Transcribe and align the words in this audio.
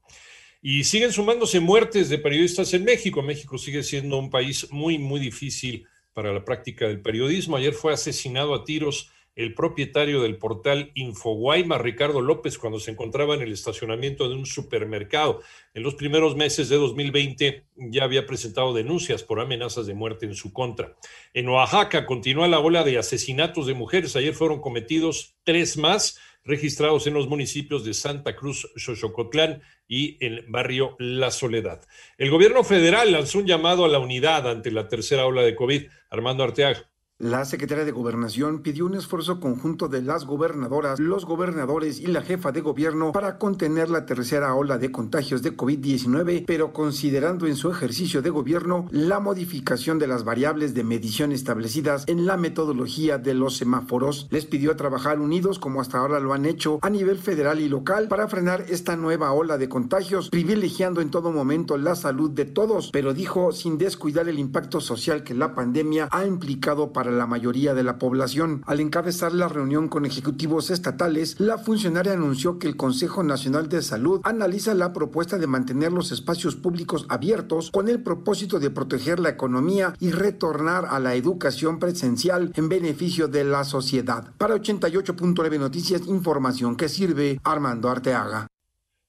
Y 0.65 0.85
siguen 0.85 1.11
sumándose 1.11 1.59
muertes 1.59 2.07
de 2.07 2.17
periodistas 2.17 2.73
en 2.73 2.85
México. 2.85 3.21
México 3.21 3.57
sigue 3.57 3.83
siendo 3.83 4.17
un 4.17 4.29
país 4.29 4.71
muy, 4.71 4.97
muy 4.97 5.19
difícil 5.19 5.85
para 6.13 6.31
la 6.31 6.45
práctica 6.45 6.87
del 6.87 7.01
periodismo. 7.01 7.57
Ayer 7.57 7.73
fue 7.73 7.91
asesinado 7.91 8.55
a 8.55 8.63
tiros 8.63 9.11
el 9.35 9.53
propietario 9.53 10.21
del 10.21 10.37
portal 10.37 10.91
Infoguayma, 10.93 11.77
Ricardo 11.77 12.21
López, 12.21 12.57
cuando 12.57 12.79
se 12.79 12.91
encontraba 12.91 13.35
en 13.35 13.41
el 13.41 13.51
estacionamiento 13.51 14.29
de 14.29 14.35
un 14.35 14.45
supermercado. 14.45 15.41
En 15.73 15.83
los 15.83 15.95
primeros 15.95 16.35
meses 16.35 16.69
de 16.69 16.77
2020 16.77 17.65
ya 17.75 18.03
había 18.03 18.27
presentado 18.27 18.73
denuncias 18.73 19.23
por 19.23 19.39
amenazas 19.39 19.87
de 19.87 19.93
muerte 19.93 20.25
en 20.25 20.35
su 20.35 20.53
contra. 20.53 20.95
En 21.33 21.49
Oaxaca 21.49 22.05
continúa 22.05 22.47
la 22.47 22.59
ola 22.59 22.83
de 22.83 22.97
asesinatos 22.97 23.65
de 23.65 23.73
mujeres. 23.73 24.15
Ayer 24.15 24.33
fueron 24.33 24.61
cometidos 24.61 25.35
tres 25.43 25.77
más 25.77 26.19
registrados 26.45 27.07
en 27.07 27.13
los 27.13 27.27
municipios 27.27 27.85
de 27.85 27.93
Santa 27.93 28.35
Cruz, 28.35 28.69
Xochocotlán 28.75 29.61
y 29.87 30.23
el 30.23 30.45
barrio 30.47 30.95
La 30.99 31.31
Soledad. 31.31 31.81
El 32.17 32.29
gobierno 32.29 32.63
federal 32.63 33.11
lanzó 33.11 33.39
un 33.39 33.45
llamado 33.45 33.85
a 33.85 33.87
la 33.87 33.99
unidad 33.99 34.49
ante 34.49 34.71
la 34.71 34.87
tercera 34.87 35.25
ola 35.25 35.41
de 35.41 35.55
COVID. 35.55 35.87
Armando 36.09 36.43
Arteaga. 36.43 36.92
La 37.23 37.45
secretaria 37.45 37.85
de 37.85 37.93
Gobernación 37.93 38.59
pidió 38.59 38.85
un 38.85 38.95
esfuerzo 38.95 39.39
conjunto 39.39 39.87
de 39.87 40.01
las 40.01 40.25
gobernadoras, 40.25 40.99
los 40.99 41.23
gobernadores 41.23 42.01
y 42.01 42.07
la 42.07 42.21
jefa 42.21 42.51
de 42.51 42.59
gobierno 42.59 43.13
para 43.13 43.37
contener 43.37 43.89
la 43.89 44.05
tercera 44.05 44.53
ola 44.55 44.77
de 44.77 44.91
contagios 44.91 45.41
de 45.41 45.55
COVID-19, 45.55 46.43
pero 46.45 46.73
considerando 46.73 47.47
en 47.47 47.55
su 47.55 47.71
ejercicio 47.71 48.21
de 48.21 48.29
gobierno 48.29 48.87
la 48.91 49.21
modificación 49.21 49.99
de 49.99 50.07
las 50.07 50.25
variables 50.25 50.73
de 50.73 50.83
medición 50.83 51.31
establecidas 51.31 52.03
en 52.07 52.25
la 52.25 52.35
metodología 52.35 53.17
de 53.17 53.33
los 53.33 53.55
semáforos, 53.55 54.27
les 54.29 54.45
pidió 54.45 54.75
trabajar 54.75 55.21
unidos 55.21 55.59
como 55.59 55.79
hasta 55.79 55.99
ahora 55.99 56.19
lo 56.19 56.33
han 56.33 56.45
hecho 56.45 56.79
a 56.81 56.89
nivel 56.89 57.19
federal 57.19 57.61
y 57.61 57.69
local 57.69 58.09
para 58.09 58.27
frenar 58.27 58.65
esta 58.67 58.97
nueva 58.97 59.31
ola 59.31 59.57
de 59.57 59.69
contagios, 59.69 60.29
privilegiando 60.29 60.99
en 60.99 61.09
todo 61.09 61.31
momento 61.31 61.77
la 61.77 61.95
salud 61.95 62.31
de 62.31 62.43
todos, 62.43 62.89
pero 62.91 63.13
dijo 63.13 63.53
sin 63.53 63.77
descuidar 63.77 64.27
el 64.27 64.39
impacto 64.39 64.81
social 64.81 65.23
que 65.23 65.33
la 65.33 65.55
pandemia 65.55 66.09
ha 66.11 66.25
implicado 66.25 66.91
para 66.91 67.12
la 67.13 67.27
mayoría 67.27 67.73
de 67.73 67.83
la 67.83 67.97
población. 67.97 68.63
Al 68.65 68.79
encabezar 68.79 69.33
la 69.33 69.47
reunión 69.47 69.87
con 69.87 70.05
ejecutivos 70.05 70.69
estatales, 70.69 71.39
la 71.39 71.57
funcionaria 71.57 72.13
anunció 72.13 72.59
que 72.59 72.67
el 72.67 72.75
Consejo 72.75 73.23
Nacional 73.23 73.69
de 73.69 73.81
Salud 73.81 74.21
analiza 74.23 74.73
la 74.73 74.93
propuesta 74.93 75.37
de 75.37 75.47
mantener 75.47 75.91
los 75.91 76.11
espacios 76.11 76.55
públicos 76.55 77.05
abiertos 77.09 77.71
con 77.71 77.87
el 77.87 78.01
propósito 78.01 78.59
de 78.59 78.69
proteger 78.69 79.19
la 79.19 79.29
economía 79.29 79.93
y 79.99 80.11
retornar 80.11 80.85
a 80.89 80.99
la 80.99 81.15
educación 81.15 81.79
presencial 81.79 82.51
en 82.55 82.69
beneficio 82.69 83.27
de 83.27 83.43
la 83.43 83.63
sociedad. 83.63 84.33
Para 84.37 84.55
88.9 84.55 85.59
Noticias, 85.59 86.07
información 86.07 86.75
que 86.75 86.89
sirve 86.89 87.39
Armando 87.43 87.89
Arteaga. 87.89 88.47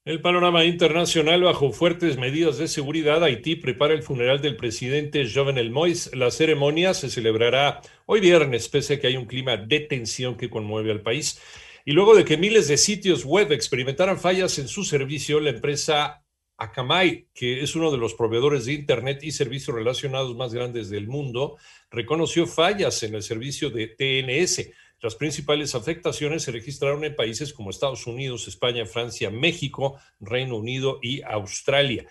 El 0.06 0.20
panorama 0.20 0.66
internacional 0.66 1.44
bajo 1.44 1.72
fuertes 1.72 2.18
medidas 2.18 2.58
de 2.58 2.68
seguridad, 2.68 3.24
Haití 3.24 3.56
prepara 3.56 3.94
el 3.94 4.02
funeral 4.02 4.42
del 4.42 4.54
presidente 4.54 5.26
Jovenel 5.26 5.72
Moïse. 5.72 6.14
La 6.14 6.30
ceremonia 6.30 6.92
se 6.92 7.08
celebrará 7.08 7.80
hoy 8.04 8.20
viernes, 8.20 8.68
pese 8.68 8.94
a 8.94 9.00
que 9.00 9.06
hay 9.06 9.16
un 9.16 9.24
clima 9.24 9.56
de 9.56 9.80
tensión 9.80 10.36
que 10.36 10.50
conmueve 10.50 10.90
al 10.90 11.00
país. 11.00 11.40
Y 11.86 11.92
luego 11.92 12.14
de 12.14 12.26
que 12.26 12.36
miles 12.36 12.68
de 12.68 12.76
sitios 12.76 13.24
web 13.24 13.50
experimentaran 13.52 14.18
fallas 14.18 14.58
en 14.58 14.68
su 14.68 14.84
servicio, 14.84 15.40
la 15.40 15.48
empresa 15.48 16.22
Akamai, 16.58 17.28
que 17.32 17.62
es 17.62 17.74
uno 17.74 17.90
de 17.90 17.96
los 17.96 18.12
proveedores 18.12 18.66
de 18.66 18.74
Internet 18.74 19.20
y 19.22 19.30
servicios 19.30 19.74
relacionados 19.74 20.36
más 20.36 20.52
grandes 20.52 20.90
del 20.90 21.08
mundo, 21.08 21.56
reconoció 21.90 22.46
fallas 22.46 23.02
en 23.04 23.14
el 23.14 23.22
servicio 23.22 23.70
de 23.70 23.86
TNS 23.86 24.70
las 25.04 25.16
principales 25.16 25.74
afectaciones 25.74 26.44
se 26.44 26.50
registraron 26.50 27.04
en 27.04 27.14
países 27.14 27.52
como 27.52 27.68
Estados 27.68 28.06
Unidos, 28.06 28.48
España, 28.48 28.86
Francia, 28.86 29.28
México, 29.28 30.00
Reino 30.18 30.56
Unido 30.56 30.98
y 31.02 31.20
Australia. 31.20 32.06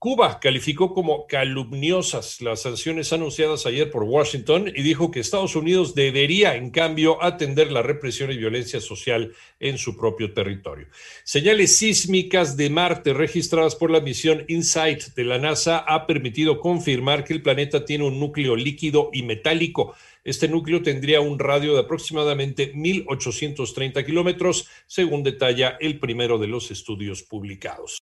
Cuba 0.00 0.38
calificó 0.38 0.94
como 0.94 1.26
calumniosas 1.26 2.40
las 2.40 2.62
sanciones 2.62 3.12
anunciadas 3.12 3.66
ayer 3.66 3.90
por 3.90 4.04
Washington 4.04 4.72
y 4.72 4.82
dijo 4.82 5.10
que 5.10 5.18
Estados 5.18 5.56
Unidos 5.56 5.96
debería, 5.96 6.54
en 6.54 6.70
cambio, 6.70 7.20
atender 7.20 7.72
la 7.72 7.82
represión 7.82 8.30
y 8.30 8.36
violencia 8.36 8.80
social 8.80 9.32
en 9.58 9.76
su 9.76 9.96
propio 9.96 10.32
territorio. 10.32 10.86
Señales 11.24 11.78
sísmicas 11.78 12.56
de 12.56 12.70
Marte 12.70 13.12
registradas 13.12 13.74
por 13.74 13.90
la 13.90 14.00
misión 14.00 14.44
InSight 14.46 15.14
de 15.16 15.24
la 15.24 15.40
NASA 15.40 15.78
ha 15.78 16.06
permitido 16.06 16.60
confirmar 16.60 17.24
que 17.24 17.32
el 17.32 17.42
planeta 17.42 17.84
tiene 17.84 18.04
un 18.04 18.20
núcleo 18.20 18.54
líquido 18.54 19.10
y 19.12 19.24
metálico 19.24 19.96
este 20.28 20.46
núcleo 20.46 20.82
tendría 20.82 21.22
un 21.22 21.38
radio 21.38 21.72
de 21.72 21.80
aproximadamente 21.80 22.74
1.830 22.74 24.04
kilómetros, 24.04 24.68
según 24.86 25.22
detalla 25.22 25.78
el 25.80 25.98
primero 25.98 26.36
de 26.36 26.48
los 26.48 26.70
estudios 26.70 27.22
publicados. 27.22 27.96